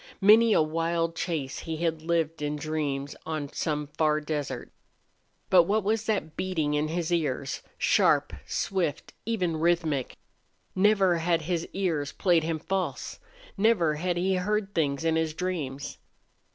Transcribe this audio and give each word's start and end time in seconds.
Many 0.19 0.51
a 0.53 0.63
wild 0.63 1.15
chase 1.15 1.59
he 1.59 1.77
had 1.77 2.01
lived 2.01 2.41
in 2.41 2.55
dreams 2.55 3.15
on 3.23 3.53
some 3.53 3.85
far 3.85 4.19
desert. 4.19 4.71
But 5.51 5.65
what 5.65 5.83
was 5.83 6.05
that 6.05 6.35
beating 6.35 6.73
in 6.73 6.87
his 6.87 7.11
ears 7.13 7.61
sharp, 7.77 8.33
swift, 8.47 9.13
even, 9.27 9.57
rhythmic? 9.57 10.17
Never 10.75 11.19
had 11.19 11.43
his 11.43 11.67
ears 11.73 12.13
played 12.13 12.43
him 12.43 12.57
false. 12.57 13.19
Never 13.57 13.93
had 13.93 14.17
he 14.17 14.33
heard 14.37 14.73
things 14.73 15.05
in 15.05 15.17
his 15.17 15.35
dreams. 15.35 15.99